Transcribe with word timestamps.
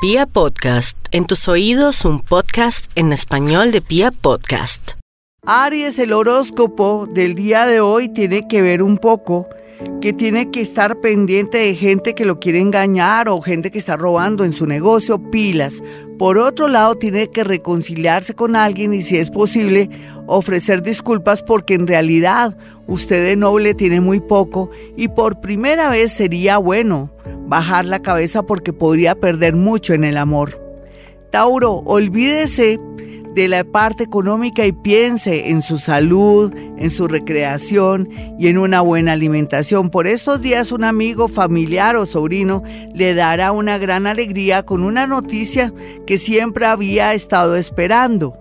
Pia 0.00 0.26
Podcast, 0.26 0.96
en 1.10 1.26
tus 1.26 1.48
oídos 1.48 2.04
un 2.04 2.20
podcast 2.20 2.88
en 2.94 3.12
español 3.12 3.72
de 3.72 3.80
Pia 3.80 4.12
Podcast. 4.12 4.92
Aries, 5.44 5.98
el 5.98 6.12
horóscopo 6.12 7.08
del 7.10 7.34
día 7.34 7.66
de 7.66 7.80
hoy 7.80 8.08
tiene 8.08 8.46
que 8.46 8.62
ver 8.62 8.84
un 8.84 8.98
poco 8.98 9.48
que 10.00 10.12
tiene 10.12 10.50
que 10.50 10.60
estar 10.60 11.00
pendiente 11.00 11.58
de 11.58 11.74
gente 11.74 12.14
que 12.14 12.24
lo 12.24 12.38
quiere 12.38 12.60
engañar 12.60 13.28
o 13.28 13.40
gente 13.40 13.70
que 13.70 13.78
está 13.78 13.96
robando 13.96 14.44
en 14.44 14.52
su 14.52 14.66
negocio 14.66 15.18
pilas. 15.30 15.82
Por 16.18 16.38
otro 16.38 16.68
lado, 16.68 16.96
tiene 16.96 17.30
que 17.30 17.44
reconciliarse 17.44 18.34
con 18.34 18.56
alguien 18.56 18.92
y 18.92 19.02
si 19.02 19.18
es 19.18 19.30
posible, 19.30 19.88
ofrecer 20.26 20.82
disculpas 20.82 21.42
porque 21.42 21.74
en 21.74 21.86
realidad 21.86 22.56
usted 22.86 23.24
de 23.24 23.36
noble 23.36 23.74
tiene 23.74 24.00
muy 24.00 24.20
poco 24.20 24.70
y 24.96 25.08
por 25.08 25.40
primera 25.40 25.90
vez 25.90 26.12
sería 26.12 26.58
bueno 26.58 27.10
bajar 27.46 27.84
la 27.84 28.02
cabeza 28.02 28.42
porque 28.42 28.72
podría 28.72 29.14
perder 29.14 29.54
mucho 29.54 29.94
en 29.94 30.04
el 30.04 30.16
amor. 30.16 30.60
Tauro, 31.30 31.82
olvídese 31.84 32.80
de 33.34 33.48
la 33.48 33.64
parte 33.64 34.04
económica 34.04 34.66
y 34.66 34.72
piense 34.72 35.50
en 35.50 35.62
su 35.62 35.78
salud, 35.78 36.52
en 36.76 36.90
su 36.90 37.08
recreación 37.08 38.08
y 38.38 38.48
en 38.48 38.58
una 38.58 38.80
buena 38.80 39.12
alimentación. 39.12 39.90
Por 39.90 40.06
estos 40.06 40.40
días 40.40 40.72
un 40.72 40.84
amigo, 40.84 41.28
familiar 41.28 41.96
o 41.96 42.06
sobrino 42.06 42.62
le 42.94 43.14
dará 43.14 43.52
una 43.52 43.78
gran 43.78 44.06
alegría 44.06 44.64
con 44.64 44.82
una 44.82 45.06
noticia 45.06 45.72
que 46.06 46.18
siempre 46.18 46.66
había 46.66 47.14
estado 47.14 47.56
esperando. 47.56 48.36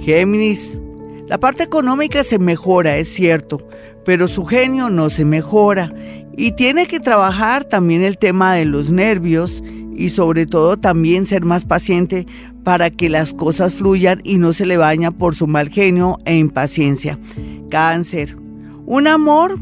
Géminis, 0.00 0.80
la 1.26 1.38
parte 1.38 1.62
económica 1.62 2.24
se 2.24 2.38
mejora, 2.38 2.96
es 2.96 3.08
cierto, 3.08 3.66
pero 4.04 4.28
su 4.28 4.44
genio 4.44 4.90
no 4.90 5.10
se 5.10 5.24
mejora 5.24 5.92
y 6.36 6.52
tiene 6.52 6.86
que 6.86 7.00
trabajar 7.00 7.64
también 7.64 8.02
el 8.02 8.18
tema 8.18 8.54
de 8.54 8.64
los 8.64 8.90
nervios 8.90 9.62
y 9.94 10.08
sobre 10.08 10.46
todo 10.46 10.76
también 10.76 11.26
ser 11.26 11.44
más 11.44 11.64
paciente 11.64 12.26
para 12.64 12.90
que 12.90 13.08
las 13.08 13.32
cosas 13.32 13.72
fluyan 13.72 14.20
y 14.24 14.38
no 14.38 14.52
se 14.52 14.66
le 14.66 14.76
baña 14.76 15.10
por 15.10 15.34
su 15.34 15.46
mal 15.46 15.68
genio 15.68 16.18
e 16.24 16.36
impaciencia. 16.36 17.18
Cáncer. 17.70 18.36
Un 18.86 19.06
amor 19.06 19.58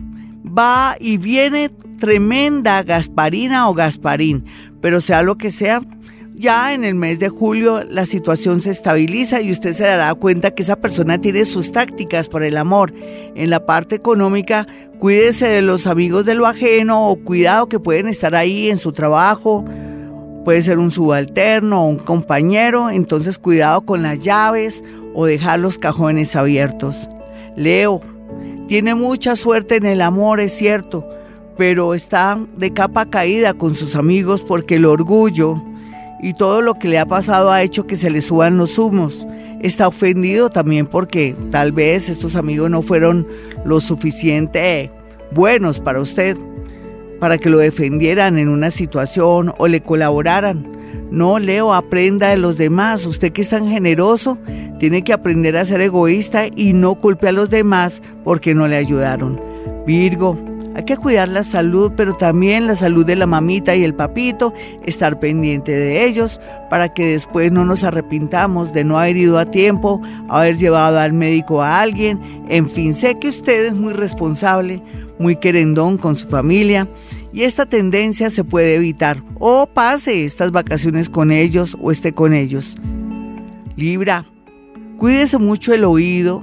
va 0.47 0.97
y 0.99 1.17
viene 1.17 1.71
tremenda 1.99 2.83
Gasparina 2.83 3.69
o 3.69 3.75
Gasparín, 3.75 4.45
pero 4.81 5.01
sea 5.01 5.23
lo 5.23 5.37
que 5.37 5.51
sea, 5.51 5.83
ya 6.41 6.73
en 6.73 6.85
el 6.85 6.95
mes 6.95 7.19
de 7.19 7.29
julio 7.29 7.85
la 7.85 8.07
situación 8.07 8.63
se 8.63 8.71
estabiliza 8.71 9.43
y 9.43 9.53
usted 9.53 9.75
se 9.75 9.85
dará 9.85 10.15
cuenta 10.15 10.53
que 10.53 10.63
esa 10.63 10.77
persona 10.77 11.21
tiene 11.21 11.45
sus 11.45 11.71
tácticas 11.71 12.29
por 12.29 12.43
el 12.43 12.57
amor. 12.57 12.95
En 13.35 13.51
la 13.51 13.67
parte 13.67 13.97
económica, 13.97 14.67
cuídese 14.99 15.47
de 15.49 15.61
los 15.61 15.87
amigos 15.87 16.25
de 16.25 16.35
lo 16.35 16.47
ajeno 16.47 17.09
o 17.09 17.17
cuidado 17.17 17.69
que 17.69 17.79
pueden 17.79 18.09
estar 18.09 18.35
ahí 18.35 18.71
en 18.71 18.79
su 18.79 18.93
trabajo. 18.93 19.67
Puede 20.45 20.63
ser 20.63 20.79
un 20.79 20.91
subalterno 20.91 21.85
o 21.85 21.89
un 21.89 21.99
compañero, 21.99 22.91
entonces 22.91 23.39
cuidado 23.39 23.83
con 23.83 24.03
las 24.03 24.21
llaves 24.21 24.83
o 25.15 25.27
dejar 25.27 25.59
los 25.61 25.79
cajones 25.79 26.35
abiertos. 26.37 27.09
Leo, 27.57 28.01
tiene 28.69 28.95
mucha 28.95 29.37
suerte 29.37 29.77
en 29.77 29.87
el 29.87 30.01
amor, 30.01 30.41
es 30.41 30.53
cierto, 30.53 31.09
pero 31.59 31.95
está 31.95 32.39
de 32.57 32.73
capa 32.73 33.07
caída 33.07 33.53
con 33.53 33.75
sus 33.75 33.97
amigos 33.97 34.41
porque 34.41 34.77
el 34.77 34.87
orgullo 34.87 35.63
y 36.23 36.35
todo 36.35 36.63
lo 36.63 36.75
que 36.75 36.89
le 36.89 36.99
ha 36.99 37.07
pasado 37.07 37.51
ha 37.51 37.63
hecho 37.63 37.87
que 37.87 37.97
se 37.97 38.11
le 38.11 38.21
suban 38.21 38.57
los 38.57 38.79
humos. 38.79 39.27
Está 39.61 39.89
ofendido 39.89 40.49
también 40.49 40.87
porque 40.87 41.37
tal 41.51 41.73
vez 41.73 42.09
estos 42.09 42.37
amigos 42.37 42.71
no 42.71 42.81
fueron 42.81 43.27
lo 43.65 43.81
suficiente 43.81 44.91
buenos 45.33 45.81
para 45.81 46.01
usted, 46.01 46.37
para 47.21 47.39
que 47.39 47.51
lo 47.51 47.59
defendieran 47.59 48.39
en 48.39 48.49
una 48.49 48.71
situación 48.71 49.55
o 49.59 49.69
le 49.69 49.83
colaboraran. 49.83 50.67
No, 51.11 51.39
Leo, 51.39 51.75
aprenda 51.75 52.31
de 52.31 52.37
los 52.37 52.57
demás. 52.57 53.05
Usted 53.05 53.33
que 53.33 53.43
es 53.43 53.49
tan 53.49 53.69
generoso, 53.69 54.39
tiene 54.79 55.03
que 55.03 55.13
aprender 55.13 55.57
a 55.57 55.65
ser 55.65 55.81
egoísta 55.81 56.47
y 56.55 56.73
no 56.73 56.97
culpe 56.97 57.29
a 57.29 57.33
los 57.33 57.51
demás 57.51 58.01
porque 58.25 58.55
no 58.55 58.67
le 58.67 58.77
ayudaron. 58.77 59.41
Virgo, 59.87 60.39
hay 60.81 60.87
que 60.87 60.97
cuidar 60.97 61.29
la 61.29 61.45
salud, 61.45 61.93
pero 61.95 62.15
también 62.15 62.67
la 62.67 62.75
salud 62.75 63.05
de 63.05 63.15
la 63.15 63.27
mamita 63.27 63.77
y 63.77 63.85
el 63.85 63.95
papito, 63.95 64.55
estar 64.87 65.21
pendiente 65.21 65.73
de 65.73 66.07
ellos 66.07 66.41
para 66.71 66.95
que 66.95 67.05
después 67.05 67.53
no 67.53 67.67
nos 67.67 67.85
arrepintamos 67.85 68.73
de 68.73 68.85
no 68.85 68.99
haber 68.99 69.19
ido 69.19 69.39
a 69.39 69.51
tiempo, 69.51 70.01
haber 70.31 70.57
llevado 70.57 70.99
al 70.99 71.13
médico 71.13 71.63
a 71.63 71.83
alguien. 71.83 72.47
En 72.49 72.67
fin, 72.67 72.95
sé 72.95 73.19
que 73.19 73.29
usted 73.29 73.67
es 73.67 73.75
muy 73.75 73.93
responsable, 73.93 74.83
muy 75.19 75.37
querendón 75.37 75.99
con 75.99 76.17
su 76.17 76.29
familia 76.29 76.89
y 77.31 77.43
esta 77.43 77.67
tendencia 77.67 78.31
se 78.31 78.43
puede 78.43 78.77
evitar 78.77 79.23
o 79.39 79.67
pase 79.67 80.25
estas 80.25 80.51
vacaciones 80.51 81.11
con 81.11 81.31
ellos 81.31 81.77
o 81.83 81.91
esté 81.91 82.15
con 82.15 82.33
ellos. 82.33 82.75
Libra, 83.77 84.25
cuídese 84.97 85.37
mucho 85.37 85.75
el 85.75 85.85
oído 85.85 86.43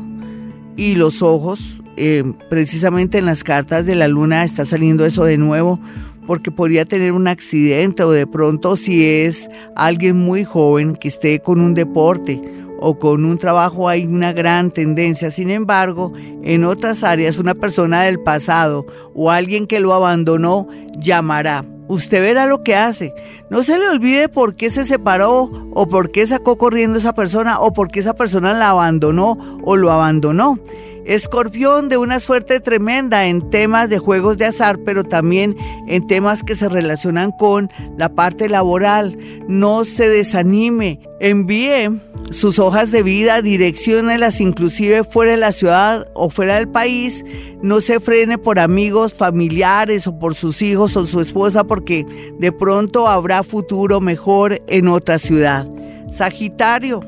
y 0.76 0.94
los 0.94 1.24
ojos 1.24 1.77
eh, 1.98 2.24
precisamente 2.50 3.18
en 3.18 3.26
las 3.26 3.44
cartas 3.44 3.86
de 3.86 3.96
la 3.96 4.08
luna 4.08 4.44
está 4.44 4.66
saliendo 4.66 5.06
eso 5.06 5.24
de 5.24 5.38
nuevo, 5.38 5.80
porque 6.26 6.52
podría 6.52 6.86
tener 6.86 7.14
un 7.14 7.28
accidente 7.28 8.04
o 8.04 8.12
de 8.12 8.28
pronto 8.28 8.76
si 8.76 9.06
es 9.06 9.50
alguien 9.76 10.18
muy 10.18 10.44
joven 10.44 10.96
que 10.96 11.08
esté 11.08 11.40
con 11.40 11.62
un 11.62 11.74
deporte 11.74 12.42
o 12.80 13.00
con 13.00 13.26
un 13.26 13.38
trabajo 13.38 13.90
hay 13.90 14.06
una 14.06 14.34
gran 14.34 14.72
tendencia. 14.72 15.32
Sin 15.32 15.50
embargo, 15.50 16.14
en 16.44 16.64
otras 16.64 17.04
áreas 17.04 17.38
una 17.38 17.56
persona 17.56 18.04
del 18.04 18.20
pasado 18.20 18.86
o 19.16 19.32
alguien 19.32 19.66
que 19.66 19.80
lo 19.80 19.94
abandonó 19.94 20.68
llamará. 21.00 21.66
Usted 21.88 22.22
verá 22.22 22.46
lo 22.46 22.64
que 22.64 22.76
hace. 22.76 23.14
No 23.50 23.64
se 23.64 23.80
le 23.80 23.88
olvide 23.88 24.28
por 24.28 24.56
qué 24.56 24.70
se 24.70 24.84
separó 24.84 25.50
o 25.74 25.88
por 25.88 26.12
qué 26.12 26.26
sacó 26.28 26.58
corriendo 26.58 26.98
esa 26.98 27.14
persona 27.14 27.60
o 27.60 27.72
por 27.72 27.90
qué 27.90 28.02
esa 28.02 28.14
persona 28.14 28.54
la 28.54 28.72
abandonó 28.72 29.38
o 29.64 29.76
lo 29.78 29.92
abandonó. 29.92 30.60
Escorpión 31.08 31.88
de 31.88 31.96
una 31.96 32.20
suerte 32.20 32.60
tremenda 32.60 33.28
en 33.28 33.50
temas 33.50 33.90
de 33.90 33.98
juegos 33.98 34.38
de 34.38 34.44
azar, 34.44 34.78
pero 34.80 35.06
también 35.06 35.56
en 35.88 36.06
temas 36.06 36.44
que 36.44 36.54
se 36.54 36.68
relacionan 36.68 37.32
con 37.32 37.72
la 37.98 38.10
parte 38.10 38.50
laboral. 38.50 39.18
No 39.48 39.86
se 39.86 40.10
desanime, 40.10 41.00
envíe 41.22 41.98
sus 42.32 42.60
hojas 42.60 42.92
de 42.92 43.04
vida, 43.04 43.42
direcciónelas 43.42 44.42
inclusive 44.42 45.06
fuera 45.06 45.32
de 45.32 45.38
la 45.38 45.54
ciudad 45.54 46.08
o 46.14 46.30
fuera 46.30 46.58
del 46.58 46.68
país. 46.68 47.24
No 47.62 47.80
se 47.80 48.02
frene 48.02 48.38
por 48.38 48.60
amigos, 48.60 49.14
familiares 49.14 50.08
o 50.08 50.20
por 50.20 50.36
sus 50.36 50.62
hijos 50.62 50.98
o 50.98 51.06
su 51.06 51.22
esposa 51.22 51.64
porque 51.64 52.06
de 52.38 52.52
pronto 52.52 53.08
habrá 53.08 53.44
futuro 53.44 54.02
mejor 54.02 54.60
en 54.68 54.90
otra 54.90 55.20
ciudad. 55.20 55.70
Sagitario 56.10 57.00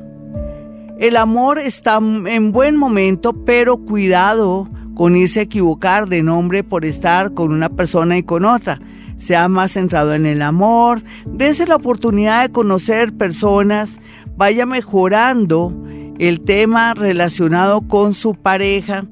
el 1.00 1.16
amor 1.16 1.58
está 1.58 1.96
en 1.96 2.52
buen 2.52 2.76
momento, 2.76 3.32
pero 3.32 3.78
cuidado 3.78 4.68
con 4.94 5.16
irse 5.16 5.40
a 5.40 5.44
equivocar 5.44 6.10
de 6.10 6.22
nombre 6.22 6.62
por 6.62 6.84
estar 6.84 7.32
con 7.32 7.54
una 7.54 7.70
persona 7.70 8.18
y 8.18 8.22
con 8.22 8.44
otra. 8.44 8.78
Sea 9.16 9.48
más 9.48 9.72
centrado 9.72 10.12
en 10.12 10.26
el 10.26 10.42
amor, 10.42 11.02
dése 11.24 11.66
la 11.66 11.76
oportunidad 11.76 12.42
de 12.42 12.52
conocer 12.52 13.14
personas, 13.14 13.98
vaya 14.36 14.66
mejorando 14.66 15.72
el 16.18 16.42
tema 16.42 16.92
relacionado 16.92 17.80
con 17.80 18.12
su 18.12 18.34
pareja, 18.34 19.06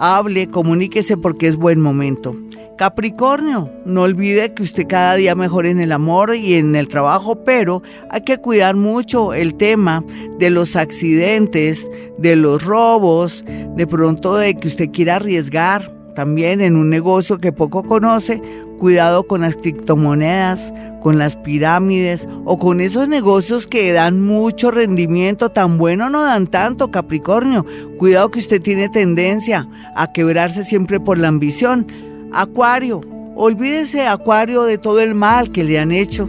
hable, 0.00 0.48
comuníquese 0.48 1.16
porque 1.16 1.46
es 1.46 1.56
buen 1.56 1.80
momento. 1.80 2.34
Capricornio, 2.76 3.70
no 3.84 4.02
olvide 4.02 4.54
que 4.54 4.62
usted 4.62 4.86
cada 4.88 5.14
día 5.14 5.34
mejora 5.34 5.68
en 5.68 5.80
el 5.80 5.92
amor 5.92 6.34
y 6.34 6.54
en 6.54 6.74
el 6.74 6.88
trabajo, 6.88 7.44
pero 7.44 7.82
hay 8.08 8.22
que 8.22 8.38
cuidar 8.38 8.74
mucho 8.74 9.34
el 9.34 9.54
tema 9.54 10.02
de 10.38 10.48
los 10.48 10.76
accidentes, 10.76 11.86
de 12.16 12.36
los 12.36 12.64
robos, 12.64 13.44
de 13.76 13.86
pronto 13.86 14.34
de 14.34 14.54
que 14.54 14.68
usted 14.68 14.90
quiera 14.90 15.16
arriesgar 15.16 15.92
también 16.14 16.62
en 16.62 16.74
un 16.74 16.88
negocio 16.88 17.38
que 17.38 17.52
poco 17.52 17.82
conoce, 17.82 18.42
cuidado 18.80 19.24
con 19.24 19.42
las 19.42 19.54
criptomonedas, 19.54 20.72
con 21.00 21.18
las 21.18 21.36
pirámides 21.36 22.26
o 22.44 22.58
con 22.58 22.80
esos 22.80 23.08
negocios 23.08 23.66
que 23.66 23.92
dan 23.92 24.22
mucho 24.22 24.70
rendimiento, 24.70 25.50
tan 25.50 25.78
bueno 25.78 26.08
no 26.10 26.22
dan 26.22 26.46
tanto, 26.48 26.90
Capricornio. 26.90 27.66
Cuidado 27.98 28.30
que 28.30 28.40
usted 28.40 28.60
tiene 28.60 28.88
tendencia 28.88 29.68
a 29.94 30.10
quebrarse 30.12 30.64
siempre 30.64 30.98
por 30.98 31.18
la 31.18 31.28
ambición. 31.28 31.86
Acuario, 32.32 33.02
olvídese 33.36 34.06
Acuario 34.06 34.64
de 34.64 34.78
todo 34.78 35.00
el 35.00 35.14
mal 35.14 35.52
que 35.52 35.62
le 35.62 35.78
han 35.78 35.92
hecho. 35.92 36.28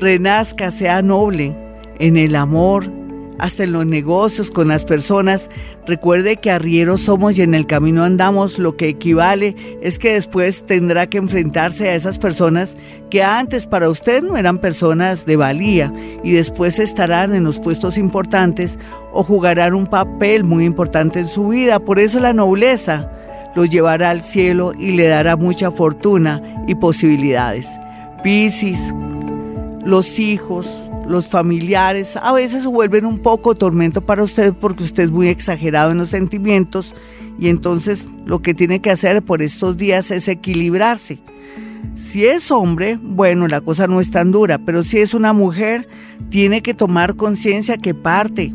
Renazca, 0.00 0.72
sea 0.72 1.02
noble 1.02 1.56
en 2.00 2.16
el 2.16 2.34
amor, 2.34 2.90
hasta 3.40 3.64
en 3.64 3.72
los 3.72 3.86
negocios, 3.86 4.50
con 4.50 4.68
las 4.68 4.84
personas. 4.84 5.48
Recuerde 5.86 6.36
que 6.36 6.50
arrieros 6.50 7.00
somos 7.00 7.38
y 7.38 7.42
en 7.42 7.54
el 7.54 7.66
camino 7.66 8.04
andamos, 8.04 8.58
lo 8.58 8.76
que 8.76 8.88
equivale 8.88 9.56
es 9.82 9.98
que 9.98 10.14
después 10.14 10.64
tendrá 10.64 11.08
que 11.08 11.18
enfrentarse 11.18 11.88
a 11.88 11.94
esas 11.94 12.18
personas 12.18 12.76
que 13.10 13.22
antes 13.22 13.66
para 13.66 13.88
usted 13.88 14.22
no 14.22 14.36
eran 14.36 14.58
personas 14.58 15.26
de 15.26 15.36
valía 15.36 15.92
y 16.22 16.32
después 16.32 16.78
estarán 16.78 17.34
en 17.34 17.44
los 17.44 17.58
puestos 17.58 17.98
importantes 17.98 18.78
o 19.12 19.24
jugarán 19.24 19.74
un 19.74 19.86
papel 19.86 20.44
muy 20.44 20.64
importante 20.64 21.20
en 21.20 21.26
su 21.26 21.48
vida. 21.48 21.80
Por 21.80 21.98
eso 21.98 22.20
la 22.20 22.32
nobleza 22.32 23.10
lo 23.54 23.64
llevará 23.64 24.10
al 24.10 24.22
cielo 24.22 24.72
y 24.78 24.92
le 24.92 25.08
dará 25.08 25.36
mucha 25.36 25.70
fortuna 25.70 26.42
y 26.68 26.74
posibilidades. 26.76 27.68
Piscis, 28.22 28.92
los 29.84 30.18
hijos, 30.18 30.66
los 31.08 31.26
familiares, 31.26 32.16
a 32.16 32.32
veces 32.32 32.66
vuelven 32.66 33.04
un 33.04 33.18
poco 33.18 33.54
tormento 33.54 34.00
para 34.00 34.22
usted 34.22 34.52
porque 34.52 34.84
usted 34.84 35.04
es 35.04 35.10
muy 35.10 35.28
exagerado 35.28 35.90
en 35.90 35.98
los 35.98 36.10
sentimientos 36.10 36.94
y 37.38 37.48
entonces 37.48 38.04
lo 38.26 38.42
que 38.42 38.54
tiene 38.54 38.80
que 38.80 38.90
hacer 38.90 39.22
por 39.22 39.42
estos 39.42 39.76
días 39.76 40.10
es 40.10 40.28
equilibrarse. 40.28 41.18
Si 41.94 42.26
es 42.26 42.50
hombre, 42.50 42.98
bueno, 43.00 43.48
la 43.48 43.60
cosa 43.60 43.86
no 43.86 44.00
es 44.00 44.10
tan 44.10 44.30
dura, 44.30 44.58
pero 44.58 44.82
si 44.82 44.98
es 44.98 45.14
una 45.14 45.32
mujer, 45.32 45.88
tiene 46.28 46.62
que 46.62 46.74
tomar 46.74 47.16
conciencia 47.16 47.76
que 47.78 47.94
parte 47.94 48.52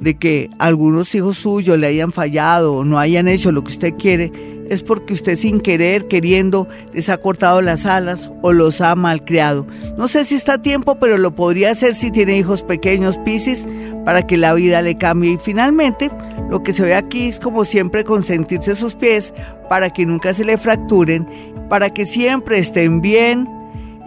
de 0.00 0.14
que 0.14 0.50
algunos 0.58 1.14
hijos 1.14 1.38
suyos 1.38 1.78
le 1.78 1.86
hayan 1.86 2.12
fallado 2.12 2.74
o 2.74 2.84
no 2.84 2.98
hayan 2.98 3.28
hecho 3.28 3.52
lo 3.52 3.62
que 3.62 3.72
usted 3.72 3.94
quiere, 3.94 4.32
es 4.68 4.82
porque 4.82 5.12
usted 5.12 5.36
sin 5.36 5.60
querer, 5.60 6.06
queriendo, 6.08 6.68
les 6.92 7.08
ha 7.08 7.18
cortado 7.18 7.60
las 7.62 7.86
alas 7.86 8.30
o 8.42 8.52
los 8.52 8.80
ha 8.80 8.94
malcriado. 8.94 9.66
No 9.96 10.08
sé 10.08 10.24
si 10.24 10.34
está 10.34 10.54
a 10.54 10.62
tiempo, 10.62 10.96
pero 10.96 11.18
lo 11.18 11.34
podría 11.34 11.70
hacer 11.70 11.94
si 11.94 12.10
tiene 12.10 12.38
hijos 12.38 12.62
pequeños, 12.62 13.18
Piscis, 13.18 13.66
para 14.04 14.26
que 14.26 14.36
la 14.36 14.54
vida 14.54 14.82
le 14.82 14.96
cambie. 14.96 15.32
Y 15.32 15.38
finalmente, 15.38 16.10
lo 16.50 16.62
que 16.62 16.72
se 16.72 16.82
ve 16.82 16.94
aquí 16.94 17.28
es 17.28 17.40
como 17.40 17.64
siempre 17.64 18.04
consentirse 18.04 18.74
sus 18.74 18.94
pies 18.94 19.34
para 19.68 19.90
que 19.90 20.06
nunca 20.06 20.32
se 20.34 20.44
le 20.44 20.58
fracturen, 20.58 21.26
para 21.68 21.90
que 21.90 22.04
siempre 22.04 22.58
estén 22.58 23.00
bien 23.00 23.48